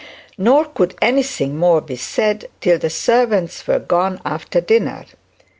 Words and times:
Nor 0.35 0.65
could 0.65 0.95
anything 0.99 1.55
more 1.57 1.79
be 1.79 1.95
said 1.95 2.49
till 2.59 2.79
the 2.79 2.89
servants 2.89 3.67
were 3.67 3.77
gone 3.77 4.19
after 4.25 4.59
dinner. 4.59 5.05